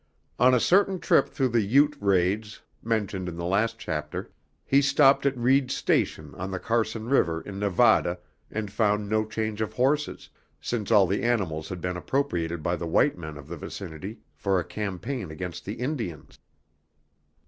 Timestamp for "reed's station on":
5.37-6.49